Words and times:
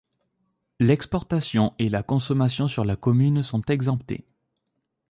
L'exportation 0.79 1.73
et 1.77 1.87
la 1.87 2.01
consommation 2.01 2.67
sur 2.67 2.85
la 2.85 2.95
commune 2.95 3.43
sont 3.43 3.61
exemptées. 3.69 4.25